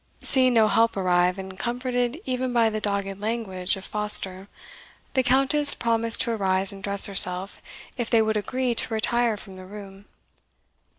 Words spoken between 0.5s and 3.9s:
no help arrive, and comforted even by the dogged language of